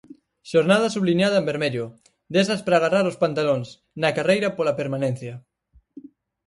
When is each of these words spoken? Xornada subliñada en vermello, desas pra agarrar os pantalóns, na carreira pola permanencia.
Xornada 0.51 0.93
subliñada 0.95 1.37
en 1.41 1.47
vermello, 1.51 1.85
desas 2.33 2.61
pra 2.65 2.75
agarrar 2.77 3.05
os 3.11 3.19
pantalóns, 3.23 3.67
na 4.01 4.09
carreira 4.17 4.49
pola 4.57 4.77
permanencia. 4.81 5.33